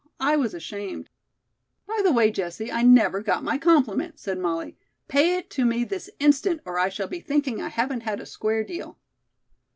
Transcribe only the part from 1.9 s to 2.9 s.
the way, Jessie, I